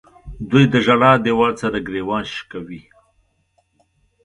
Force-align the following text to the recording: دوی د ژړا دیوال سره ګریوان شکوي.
دوی 0.49 0.65
د 0.73 0.75
ژړا 0.85 1.11
دیوال 1.25 1.53
سره 1.61 1.77
ګریوان 1.87 2.23
شکوي. 2.35 2.81